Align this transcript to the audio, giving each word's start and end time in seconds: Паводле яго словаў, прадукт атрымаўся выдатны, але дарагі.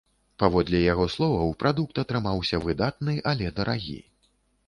Паводле 0.43 0.79
яго 0.93 1.05
словаў, 1.15 1.51
прадукт 1.63 2.01
атрымаўся 2.03 2.61
выдатны, 2.65 3.13
але 3.33 3.51
дарагі. 3.59 4.01